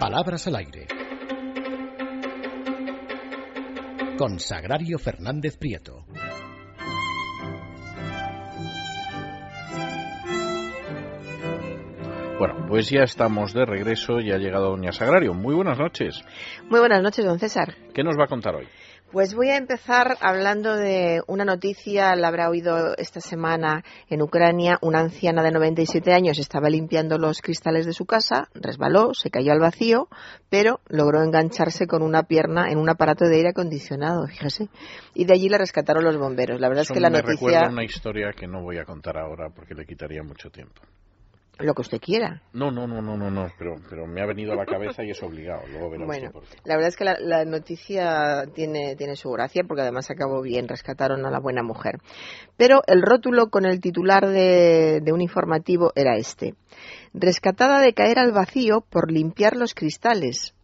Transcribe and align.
Palabras 0.00 0.46
al 0.46 0.56
aire. 0.56 0.86
Con 4.16 4.40
Sagrario 4.40 4.98
Fernández 4.98 5.58
Prieto. 5.58 6.06
Bueno, 12.38 12.64
pues 12.66 12.88
ya 12.88 13.02
estamos 13.02 13.52
de 13.52 13.66
regreso 13.66 14.20
y 14.20 14.32
ha 14.32 14.38
llegado 14.38 14.70
Doña 14.70 14.92
Sagrario. 14.92 15.34
Muy 15.34 15.54
buenas 15.54 15.78
noches. 15.78 16.24
Muy 16.70 16.80
buenas 16.80 17.02
noches, 17.02 17.22
don 17.22 17.38
César. 17.38 17.74
¿Qué 17.92 18.02
nos 18.02 18.18
va 18.18 18.24
a 18.24 18.28
contar 18.28 18.54
hoy? 18.54 18.66
Pues 19.12 19.34
voy 19.34 19.48
a 19.48 19.56
empezar 19.56 20.16
hablando 20.20 20.76
de 20.76 21.20
una 21.26 21.44
noticia, 21.44 22.14
la 22.14 22.28
habrá 22.28 22.48
oído 22.48 22.96
esta 22.96 23.20
semana 23.20 23.82
en 24.08 24.22
Ucrania. 24.22 24.78
Una 24.82 25.00
anciana 25.00 25.42
de 25.42 25.50
97 25.50 26.12
años 26.12 26.38
estaba 26.38 26.70
limpiando 26.70 27.18
los 27.18 27.40
cristales 27.42 27.86
de 27.86 27.92
su 27.92 28.06
casa, 28.06 28.48
resbaló, 28.54 29.12
se 29.14 29.30
cayó 29.30 29.50
al 29.50 29.58
vacío, 29.58 30.06
pero 30.48 30.78
logró 30.86 31.24
engancharse 31.24 31.88
con 31.88 32.02
una 32.02 32.22
pierna 32.22 32.70
en 32.70 32.78
un 32.78 32.88
aparato 32.88 33.24
de 33.24 33.34
aire 33.34 33.48
acondicionado, 33.48 34.28
fíjese. 34.28 34.68
Y 35.12 35.24
de 35.24 35.32
allí 35.34 35.48
la 35.48 35.58
rescataron 35.58 36.04
los 36.04 36.16
bomberos. 36.16 36.60
La 36.60 36.68
verdad 36.68 36.82
Eso 36.82 36.92
es 36.92 36.96
que 36.98 37.00
la 37.00 37.10
me 37.10 37.18
noticia. 37.18 37.34
recuerda 37.48 37.68
una 37.68 37.84
historia 37.84 38.30
que 38.32 38.46
no 38.46 38.62
voy 38.62 38.78
a 38.78 38.84
contar 38.84 39.18
ahora 39.18 39.50
porque 39.50 39.74
le 39.74 39.86
quitaría 39.86 40.22
mucho 40.22 40.50
tiempo. 40.50 40.82
Lo 41.60 41.74
que 41.74 41.82
usted 41.82 42.00
quiera. 42.00 42.42
No, 42.52 42.70
no, 42.70 42.86
no, 42.86 43.00
no, 43.02 43.16
no, 43.16 43.30
no, 43.30 43.48
pero, 43.58 43.76
pero 43.88 44.06
me 44.06 44.20
ha 44.22 44.26
venido 44.26 44.52
a 44.52 44.56
la 44.56 44.66
cabeza 44.66 45.04
y 45.04 45.10
es 45.10 45.22
obligado. 45.22 45.62
Luego 45.68 45.90
verá 45.90 46.04
Bueno, 46.06 46.28
usted 46.28 46.40
por 46.40 46.48
qué. 46.48 46.58
la 46.64 46.74
verdad 46.76 46.88
es 46.88 46.96
que 46.96 47.04
la, 47.04 47.16
la 47.20 47.44
noticia 47.44 48.44
tiene, 48.54 48.96
tiene 48.96 49.16
su 49.16 49.30
gracia 49.30 49.62
porque 49.66 49.82
además 49.82 50.10
acabó 50.10 50.42
bien, 50.42 50.68
rescataron 50.68 51.24
a 51.26 51.30
la 51.30 51.40
buena 51.40 51.62
mujer. 51.62 51.98
Pero 52.56 52.82
el 52.86 53.02
rótulo 53.02 53.50
con 53.50 53.64
el 53.66 53.80
titular 53.80 54.26
de, 54.26 55.00
de 55.02 55.12
un 55.12 55.20
informativo 55.20 55.92
era 55.94 56.16
este. 56.16 56.54
Rescatada 57.14 57.80
de 57.80 57.92
caer 57.94 58.18
al 58.18 58.32
vacío 58.32 58.82
por 58.88 59.10
limpiar 59.10 59.56
los 59.56 59.74
cristales. 59.74 60.54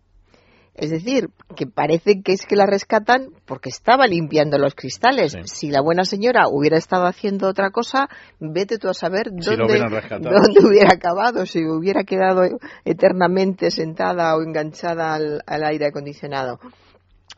Es 0.77 0.91
decir, 0.91 1.31
que 1.57 1.67
parece 1.67 2.21
que 2.23 2.33
es 2.33 2.45
que 2.45 2.55
la 2.55 2.67
rescatan 2.67 3.31
porque 3.47 3.71
estaba 3.71 4.07
limpiando 4.07 4.59
los 4.59 4.75
cristales. 4.75 5.33
Sí. 5.33 5.41
Si 5.45 5.71
la 5.71 5.81
buena 5.81 6.05
señora 6.05 6.49
hubiera 6.51 6.77
estado 6.77 7.07
haciendo 7.07 7.49
otra 7.49 7.71
cosa, 7.71 8.11
vete 8.41 8.77
tú 8.77 8.91
a 8.91 8.95
saber 8.95 9.31
dónde, 9.31 9.79
dónde 9.79 10.61
hubiera 10.67 10.93
acabado, 10.93 11.47
si 11.47 11.65
hubiera 11.65 12.05
quedado 12.05 12.43
eternamente 12.85 13.71
sentada 13.71 14.37
o 14.37 14.43
enganchada 14.43 15.15
al, 15.15 15.43
al 15.47 15.65
aire 15.65 15.87
acondicionado. 15.87 16.61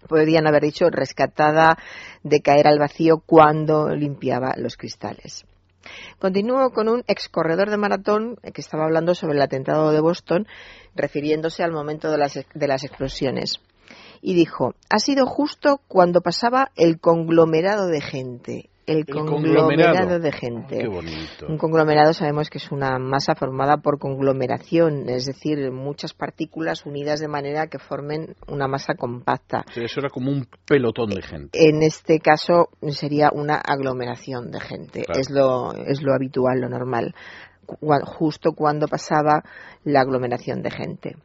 Podrían 0.08 0.48
haber 0.48 0.62
dicho 0.62 0.90
rescatada 0.90 1.78
de 2.24 2.40
caer 2.40 2.66
al 2.66 2.80
vacío 2.80 3.22
cuando 3.24 3.88
limpiaba 3.94 4.54
los 4.56 4.76
cristales. 4.76 5.44
Continúo 6.18 6.70
con 6.70 6.88
un 6.88 7.04
ex 7.06 7.28
corredor 7.28 7.70
de 7.70 7.76
maratón 7.76 8.36
eh, 8.42 8.52
que 8.52 8.60
estaba 8.60 8.84
hablando 8.84 9.14
sobre 9.14 9.34
el 9.34 9.42
atentado 9.42 9.92
de 9.92 10.00
Boston, 10.00 10.46
refiriéndose 10.98 11.62
al 11.62 11.72
momento 11.72 12.10
de 12.10 12.18
las, 12.18 12.34
de 12.34 12.68
las 12.68 12.84
explosiones. 12.84 13.60
Y 14.20 14.34
dijo, 14.34 14.74
ha 14.90 14.98
sido 14.98 15.26
justo 15.26 15.80
cuando 15.88 16.20
pasaba 16.20 16.70
el 16.76 17.00
conglomerado 17.00 17.86
de 17.86 18.00
gente. 18.00 18.68
El, 18.84 19.04
conglomerado, 19.04 20.18
de 20.18 20.32
gente. 20.32 20.78
Qué 20.78 20.88
bonito. 20.88 21.46
Un 21.46 21.58
conglomerado 21.58 22.14
sabemos 22.14 22.48
que 22.48 22.56
es 22.56 22.72
una 22.72 22.98
masa 22.98 23.34
formada 23.34 23.76
por 23.76 23.98
conglomeración, 23.98 25.10
es 25.10 25.26
decir, 25.26 25.70
muchas 25.70 26.14
partículas 26.14 26.86
unidas 26.86 27.20
de 27.20 27.28
manera 27.28 27.66
que 27.66 27.78
formen 27.78 28.34
una 28.46 28.66
masa 28.66 28.94
compacta. 28.94 29.66
Sí, 29.74 29.82
Eso 29.84 30.00
era 30.00 30.08
como 30.08 30.30
un 30.30 30.48
pelotón 30.64 31.10
de 31.10 31.20
gente. 31.20 31.68
En 31.68 31.82
este 31.82 32.18
caso 32.18 32.70
sería 32.88 33.28
una 33.30 33.56
aglomeración 33.56 34.50
de 34.50 34.60
gente, 34.60 35.02
Claro. 35.04 35.20
es, 35.20 35.28
lo, 35.28 35.74
es 35.74 36.02
lo 36.02 36.14
habitual, 36.14 36.58
lo 36.62 36.70
normal, 36.70 37.14
justo 38.04 38.52
cuando 38.52 38.88
pasaba 38.88 39.44
la 39.84 40.00
aglomeración 40.00 40.62
de 40.62 40.70
gente. 40.70 41.16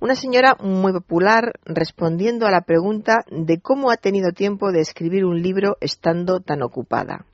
Una 0.00 0.14
señora 0.14 0.56
muy 0.60 0.92
popular 0.92 1.52
respondiendo 1.64 2.46
a 2.46 2.50
la 2.50 2.62
pregunta 2.62 3.24
de 3.30 3.60
cómo 3.60 3.90
ha 3.90 3.96
tenido 3.96 4.32
tiempo 4.32 4.72
de 4.72 4.80
escribir 4.80 5.24
un 5.24 5.42
libro 5.42 5.76
estando 5.80 6.40
tan 6.40 6.62
ocupada. 6.62 7.26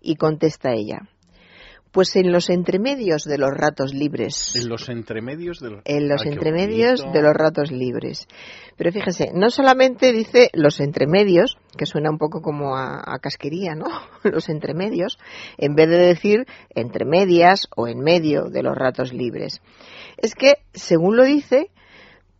Y 0.00 0.16
contesta 0.16 0.72
ella, 0.72 1.08
pues 1.96 2.14
en 2.14 2.30
los 2.30 2.50
entremedios 2.50 3.24
de 3.24 3.38
los 3.38 3.48
ratos 3.50 3.94
libres. 3.94 4.54
En 4.54 4.68
los 4.68 4.90
entremedios 4.90 5.60
de 5.60 5.70
los... 5.70 5.80
En 5.86 6.08
los 6.10 6.26
entremedios 6.26 7.00
de 7.10 7.22
los 7.22 7.32
ratos 7.32 7.72
libres. 7.72 8.28
Pero 8.76 8.92
fíjese, 8.92 9.30
no 9.32 9.48
solamente 9.48 10.12
dice 10.12 10.50
los 10.52 10.78
entremedios, 10.80 11.56
que 11.74 11.86
suena 11.86 12.10
un 12.10 12.18
poco 12.18 12.42
como 12.42 12.76
a, 12.76 13.02
a 13.02 13.18
casquería, 13.18 13.74
¿no? 13.74 13.86
Los 14.24 14.50
entremedios, 14.50 15.18
en 15.56 15.74
vez 15.74 15.88
de 15.88 15.96
decir 15.96 16.44
entre 16.74 17.06
medias 17.06 17.66
o 17.74 17.88
en 17.88 18.00
medio 18.00 18.50
de 18.50 18.62
los 18.62 18.76
ratos 18.76 19.14
libres. 19.14 19.62
Es 20.18 20.34
que, 20.34 20.56
según 20.74 21.16
lo 21.16 21.24
dice, 21.24 21.70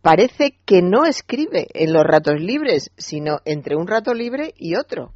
parece 0.03 0.55
que 0.65 0.83
no 0.83 1.07
escribe 1.07 1.65
en 1.73 1.93
los 1.93 2.03
ratos 2.03 2.39
libres, 2.39 2.91
sino 2.95 3.39
entre 3.43 3.75
un 3.75 3.87
rato 3.87 4.13
libre 4.13 4.53
y 4.55 4.75
otro. 4.75 5.13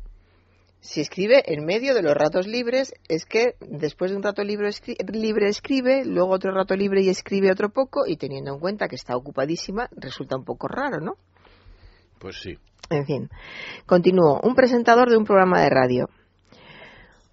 Si 0.81 0.99
escribe 0.99 1.43
en 1.45 1.63
medio 1.63 1.93
de 1.93 2.01
los 2.01 2.15
ratos 2.15 2.47
libres, 2.47 2.93
es 3.07 3.25
que 3.25 3.55
después 3.59 4.11
de 4.11 4.17
un 4.17 4.23
rato 4.23 4.43
libre, 4.43 4.67
escri- 4.67 4.97
libre 5.11 5.47
escribe, 5.47 6.03
luego 6.05 6.31
otro 6.33 6.51
rato 6.51 6.75
libre 6.75 7.01
y 7.03 7.09
escribe 7.09 7.51
otro 7.51 7.69
poco, 7.69 8.07
y 8.07 8.17
teniendo 8.17 8.51
en 8.53 8.59
cuenta 8.59 8.87
que 8.87 8.95
está 8.95 9.15
ocupadísima, 9.15 9.89
resulta 9.95 10.35
un 10.35 10.43
poco 10.43 10.67
raro, 10.67 10.99
¿no? 10.99 11.13
Pues 12.19 12.41
sí. 12.41 12.57
En 12.89 13.05
fin, 13.05 13.29
continúo. 13.85 14.39
Un 14.43 14.55
presentador 14.55 15.09
de 15.09 15.17
un 15.17 15.23
programa 15.23 15.61
de 15.61 15.69
radio. 15.69 16.09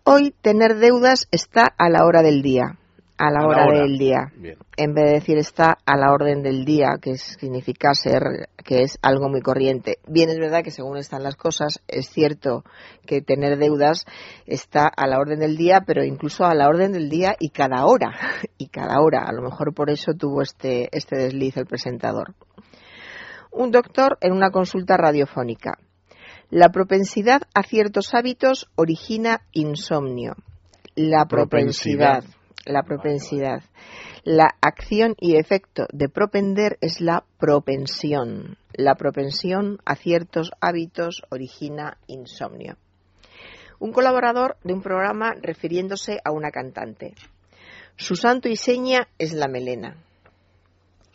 Hoy 0.05 0.35
tener 0.41 0.77
deudas 0.77 1.27
está 1.31 1.67
a 1.67 1.89
la 1.89 2.05
hora 2.05 2.23
del 2.23 2.43
día. 2.43 2.78
A 3.19 3.31
la 3.31 3.41
A 3.41 3.43
la 3.43 3.67
hora, 3.67 3.81
del 3.81 3.99
día. 3.99 4.33
Bien. 4.37 4.57
En 4.77 4.95
vez 4.95 5.05
de 5.07 5.13
decir 5.13 5.39
está 5.39 5.79
a 5.85 5.97
la 5.97 6.13
orden 6.13 6.43
del 6.43 6.65
día, 6.65 6.99
que 7.03 7.17
significa 7.17 7.93
ser, 7.93 8.49
que 8.65 8.83
es 8.83 8.99
algo 9.03 9.29
muy 9.29 9.41
corriente. 9.41 9.99
Bien, 10.07 10.31
es 10.31 10.39
verdad 10.39 10.63
que 10.63 10.71
según 10.71 10.97
están 10.99 11.25
las 11.25 11.37
cosas, 11.37 11.81
es 11.89 12.09
cierto 12.09 12.65
que 13.07 13.21
tener 13.21 13.59
deudas 13.59 14.05
está 14.47 14.87
a 14.87 15.07
la 15.07 15.19
orden 15.19 15.41
del 15.41 15.57
día, 15.57 15.83
pero 15.87 16.05
incluso 16.05 16.45
a 16.45 16.55
la 16.55 16.69
orden 16.69 16.93
del 16.93 17.11
día 17.11 17.35
y 17.39 17.51
cada 17.51 17.85
hora. 17.87 18.13
Y 18.61 18.69
cada 18.69 19.01
hora. 19.01 19.25
A 19.25 19.33
lo 19.33 19.43
mejor 19.43 19.73
por 19.73 19.89
eso 19.89 20.13
tuvo 20.15 20.43
este, 20.43 20.89
este 20.91 21.17
desliz 21.17 21.57
el 21.57 21.67
presentador 21.67 22.35
un 23.51 23.71
doctor 23.71 24.19
en 24.21 24.33
una 24.33 24.51
consulta 24.51 24.97
radiofónica. 24.97 25.79
La 26.51 26.71
propensidad 26.71 27.43
a 27.55 27.63
ciertos 27.63 28.15
hábitos 28.15 28.71
origina 28.75 29.43
insomnio. 29.53 30.35
La 30.95 31.27
propensidad. 31.27 32.21
Propensidad. 32.21 32.38
La 32.67 32.83
propensidad. 32.83 33.63
La 34.25 34.57
acción 34.61 35.15
y 35.19 35.37
efecto 35.37 35.87
de 35.93 36.09
propender 36.09 36.79
es 36.81 37.01
la 37.01 37.25
propensión. 37.39 38.59
La 38.73 38.95
propensión 38.95 39.79
a 39.85 39.95
ciertos 39.95 40.53
hábitos 40.61 41.23
origina 41.31 41.99
insomnio. 42.07 42.77
Un 43.79 43.93
colaborador 43.93 44.57
de 44.65 44.75
un 44.75 44.83
programa 44.83 45.35
refiriéndose 45.41 46.19
a 46.25 46.33
una 46.33 46.51
cantante. 46.51 47.15
Su 47.97 48.17
santo 48.17 48.49
y 48.49 48.57
seña 48.57 49.09
es 49.19 49.33
la 49.33 49.49
melena. 49.49 49.97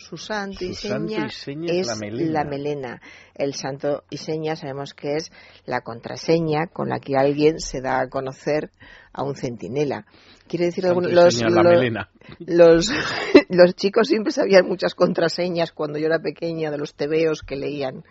Su 0.10 0.18
santo 0.18 0.64
y 0.64 0.74
seña 0.74 1.28
es 1.28 1.88
la 1.88 1.96
melena. 1.96 2.32
la 2.32 2.44
melena. 2.44 3.02
El 3.36 3.54
santo 3.54 4.04
y 4.10 4.18
seña 4.18 4.56
sabemos 4.56 4.94
que 4.94 5.16
es 5.16 5.32
la 5.66 5.82
contraseña 5.82 6.68
con 6.68 6.90
la 6.90 7.00
que 7.00 7.16
alguien 7.18 7.60
se 7.60 7.82
da 7.82 8.00
a 8.02 8.10
conocer 8.10 8.72
a 9.14 9.24
un 9.24 9.36
centinela. 9.36 10.06
Quiere 10.48 10.66
decir 10.66 10.84
Santo 10.84 11.00
algún- 11.00 11.12
y 11.12 11.16
los, 11.16 11.42
la 11.42 11.50
los- 11.64 11.64
melena. 11.74 12.10
los, 12.40 12.92
los 13.50 13.76
chicos 13.76 14.08
siempre 14.08 14.32
sabían 14.32 14.68
muchas 14.68 14.94
contraseñas 14.96 15.72
cuando 15.72 15.98
yo 16.00 16.08
era 16.08 16.20
pequeña 16.20 16.70
de 16.72 16.78
los 16.78 16.96
tebeos 16.96 17.42
que 17.42 17.56
leían. 17.56 18.04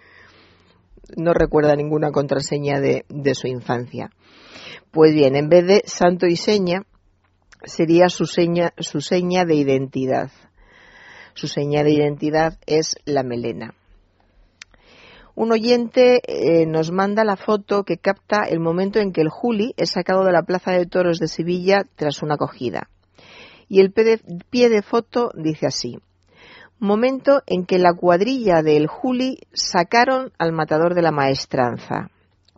No 1.17 1.35
recuerda 1.35 1.75
ninguna 1.77 2.11
contraseña 2.11 2.81
de, 2.81 3.05
de 3.09 3.35
su 3.35 3.49
infancia. 3.49 4.11
Pues 4.91 5.13
bien, 5.15 5.37
en 5.37 5.49
vez 5.49 5.67
de 5.67 5.83
santo 5.87 6.27
y 6.27 6.37
seña, 6.37 6.85
sería 7.65 8.09
su 8.09 8.27
seña, 8.27 8.73
su 8.79 9.01
seña 9.01 9.45
de 9.45 9.55
identidad. 9.57 10.31
Su 11.35 11.47
seña 11.47 11.83
de 11.83 11.93
identidad 11.93 12.59
es 12.67 12.97
la 13.05 13.23
melena. 13.23 13.75
Un 15.35 15.51
oyente 15.51 16.21
eh, 16.27 16.67
nos 16.67 16.93
manda 16.93 17.25
la 17.25 17.37
foto 17.37 17.85
que 17.85 17.97
capta 17.97 18.43
el 18.43 18.61
momento 18.61 18.99
en 18.99 19.13
que 19.13 19.23
el 19.23 19.31
Juli 19.31 19.73
es 19.79 19.91
sacado 19.91 20.25
de 20.25 20.33
la 20.33 20.43
Plaza 20.43 20.73
de 20.73 20.85
Toros 20.85 21.19
de 21.19 21.27
Sevilla 21.27 21.87
tras 21.97 22.23
una 22.23 22.35
acogida. 22.35 22.91
Y 23.67 23.81
el 23.81 23.93
pie 23.93 24.69
de, 24.69 24.83
foto 24.83 25.31
dice 25.35 25.67
así. 25.67 25.99
Momento 26.79 27.43
en 27.47 27.65
que 27.65 27.79
la 27.79 27.95
cuadrilla 27.95 28.61
del 28.61 28.87
Juli 28.87 29.39
sacaron 29.55 30.33
al 30.37 30.53
matador 30.53 30.95
de 30.95 31.01
la 31.01 31.13
maestranza. 31.13 32.11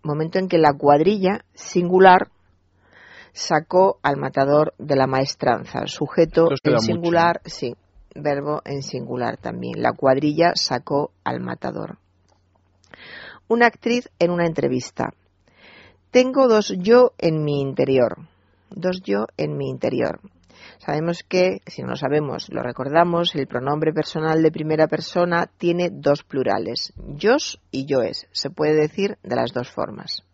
Momento 0.03 0.41
en 0.41 0.49
que 0.49 0.59
la 0.59 0.73
cuadrilla 0.73 1.45
singular 1.55 2.31
sacó 3.33 4.01
al 4.03 4.17
matador 4.17 4.75
de 4.79 4.97
la 4.97 5.07
maestranza. 5.07 5.87
Sujeto 5.87 6.49
en 6.65 6.73
mucho. 6.73 6.85
singular, 6.85 7.41
sí, 7.45 7.77
verbo 8.15 8.63
en 8.65 8.83
singular 8.83 9.37
también. 9.37 9.83
La 9.83 9.93
cuadrilla 9.93 10.53
sacó 10.55 11.13
al 11.25 11.41
matador. 11.41 11.99
Una 13.49 13.67
actriz 13.67 14.09
en 14.19 14.31
una 14.31 14.47
entrevista. 14.47 15.15
Tengo 16.11 16.49
dos 16.49 16.75
yo 16.79 17.13
en 17.19 17.45
mi 17.45 17.61
interior. 17.61 18.29
Dos 18.71 19.03
yo 19.03 19.27
en 19.37 19.57
mi 19.57 19.69
interior. 19.69 20.21
Sabemos 20.79 21.23
que, 21.23 21.61
si 21.67 21.83
no 21.83 21.91
lo 21.91 21.97
sabemos, 21.97 22.49
lo 22.51 22.63
recordamos, 22.63 23.35
el 23.35 23.47
pronombre 23.47 23.93
personal 23.93 24.43
de 24.43 24.51
primera 24.51 24.87
persona 24.87 25.47
tiene 25.59 25.91
dos 25.91 26.23
plurales, 26.23 26.93
yos 26.97 27.61
y 27.71 27.87
yoes. 27.87 28.27
Se 28.33 28.51
puede 28.51 28.75
decir 28.75 29.19
de 29.23 29.37
las 29.37 29.53
dos 29.53 29.71
formas. 29.71 30.25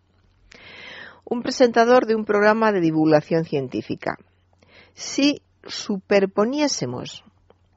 Un 1.25 1.43
presentador 1.43 2.06
de 2.06 2.15
un 2.15 2.25
programa 2.25 2.73
de 2.73 2.81
divulgación 2.81 3.44
científica. 3.44 4.19
Si 4.94 5.43
superponiésemos 5.65 7.25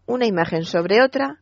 una 0.05 0.25
imagen 0.25 0.63
sobre 0.63 1.01
otra, 1.01 1.39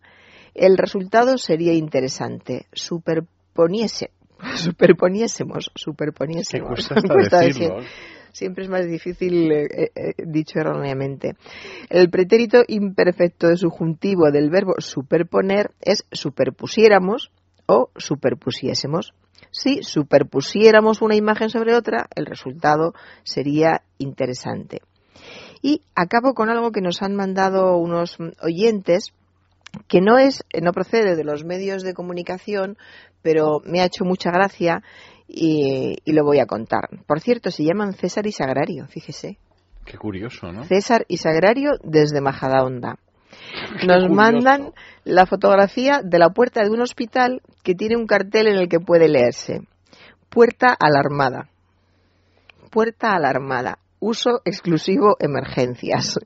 el 0.54 0.78
resultado 0.78 1.38
sería 1.38 1.74
interesante. 1.74 2.68
Superponiese, 2.74 4.12
superponiésemos, 4.56 5.72
superponiésemos. 5.76 6.90
Siempre 8.34 8.64
es 8.64 8.70
más 8.70 8.88
difícil 8.88 9.52
eh, 9.52 9.66
eh, 9.66 9.92
eh, 9.94 10.14
dicho 10.26 10.60
erróneamente. 10.60 11.36
El 11.90 12.10
pretérito 12.10 12.64
imperfecto 12.66 13.50
de 13.50 13.58
subjuntivo 13.58 14.32
del 14.32 14.50
verbo 14.50 14.76
superponer 14.78 15.72
es 15.82 16.06
superpusiéramos 16.12 17.32
o 17.66 17.90
superpusiésemos. 17.98 19.14
Si 19.52 19.84
superpusiéramos 19.84 21.02
una 21.02 21.16
imagen 21.16 21.50
sobre 21.50 21.76
otra, 21.76 22.08
el 22.16 22.26
resultado 22.26 22.94
sería 23.24 23.84
interesante. 23.98 24.82
Y 25.62 25.82
acabo 25.96 26.34
con 26.34 26.50
algo 26.50 26.72
que 26.72 26.82
nos 26.82 27.02
han 27.02 27.16
mandado 27.16 27.78
unos 27.78 28.18
oyentes 28.42 29.14
que 29.88 30.02
no 30.02 30.18
es 30.18 30.44
no 30.62 30.74
procede 30.74 31.16
de 31.16 31.24
los 31.24 31.46
medios 31.46 31.84
de 31.84 31.94
comunicación, 31.94 32.78
pero 33.22 33.62
me 33.64 33.82
ha 33.82 33.86
hecho 33.86 34.04
mucha 34.04 34.32
gracia 34.32 34.84
y, 35.28 35.98
lo 36.06 36.26
voy 36.26 36.40
a 36.40 36.46
contar. 36.46 36.90
Por 37.08 37.22
cierto, 37.22 37.52
se 37.52 37.64
llaman 37.64 37.94
César 37.94 38.28
y 38.28 38.32
Sagrario, 38.32 38.88
fíjese. 38.88 39.38
Qué 39.86 39.98
curioso, 39.98 40.52
¿no? 40.52 40.66
César 40.66 41.06
y 41.08 41.18
Sagrario 41.18 41.72
desde 41.84 42.22
Majadahonda. 42.22 42.98
Nos 43.88 44.10
mandan 44.10 44.74
la 45.06 45.26
fotografía 45.26 46.02
de 46.04 46.20
la 46.20 46.30
puerta 46.30 46.64
de 46.64 46.70
un 46.70 46.82
hospital 46.82 47.42
que 47.64 47.76
tiene 47.76 47.96
un 47.96 48.08
cartel 48.08 48.48
en 48.48 48.58
el 48.58 48.68
que 48.68 48.80
puede 48.80 49.08
leerse 49.08 49.62
Puerta 50.30 50.76
alarmada. 50.80 51.50
Puerta 52.70 53.14
alarmada. 53.14 53.80
Uso 54.02 54.42
exclusivo 54.46 55.16
emergencias. 55.20 56.20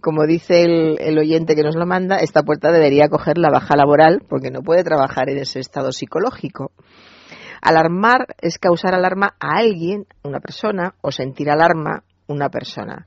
Como 0.00 0.26
dice 0.26 0.64
el, 0.64 1.18
oyente 1.18 1.54
que 1.54 1.62
nos 1.62 1.76
lo 1.76 1.86
manda, 1.86 2.16
esta 2.16 2.42
puerta 2.42 2.72
debería 2.72 3.08
coger 3.08 3.38
la 3.38 3.48
baja 3.48 3.76
laboral 3.76 4.24
porque 4.28 4.50
no 4.50 4.62
puede 4.62 4.82
trabajar 4.82 5.30
en 5.30 5.38
ese 5.38 5.60
estado 5.60 5.92
psicológico. 5.92 6.72
Alarmar 7.62 8.34
es 8.40 8.58
causar 8.58 8.92
alarma 8.92 9.36
a 9.38 9.58
alguien, 9.58 10.06
una 10.24 10.40
persona, 10.40 10.96
o 11.00 11.12
sentir 11.12 11.48
alarma 11.48 12.02
una 12.26 12.48
persona. 12.48 13.06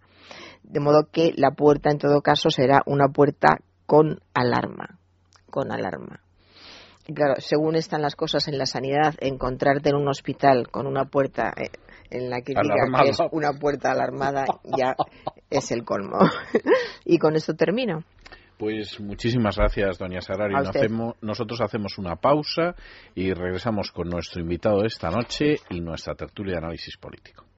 De 0.64 0.80
modo 0.80 1.10
que 1.12 1.34
la 1.36 1.52
puerta 1.52 1.92
en 1.92 1.98
todo 1.98 2.22
caso 2.22 2.50
será 2.50 2.82
una 2.86 3.10
puerta 3.10 3.58
con 3.86 4.22
alarma. 4.34 4.98
Con 5.50 5.74
alarma. 5.74 6.22
Claro, 7.14 7.34
según 7.40 7.76
están 7.76 8.02
las 8.02 8.16
cosas 8.16 8.48
en 8.48 8.58
la 8.58 8.66
sanidad, 8.66 9.16
encontrarte 9.20 9.90
en 9.90 9.98
un 9.98 10.08
hospital 10.08 10.70
con 10.70 10.88
una 10.88 11.06
puerta 11.06 11.52
eh, 11.58 11.72
en 12.10 12.30
la 12.30 12.42
que 12.42 12.54
diga 12.54 13.04
que 13.04 13.10
es 13.10 13.18
una 13.32 13.54
puerta 13.54 13.92
alarmada 13.92 14.46
ya 14.78 14.96
es 15.50 15.72
el 15.72 15.84
colmo. 15.84 16.20
y 17.06 17.18
con 17.18 17.36
esto 17.36 17.54
termino. 17.56 18.04
Pues 18.58 19.00
muchísimas 19.00 19.56
gracias, 19.56 19.98
doña 19.98 20.20
Sagrario. 20.20 20.58
nosotros 21.22 21.62
hacemos 21.62 21.98
una 21.98 22.18
pausa 22.18 22.76
y 23.16 23.32
regresamos 23.34 23.90
con 23.92 24.10
nuestro 24.10 24.42
invitado 24.42 24.82
de 24.82 24.88
esta 24.88 25.10
noche 25.10 25.56
y 25.70 25.80
nuestra 25.80 26.14
tertulia 26.14 26.56
de 26.56 26.58
análisis 26.58 26.98
político. 26.98 27.46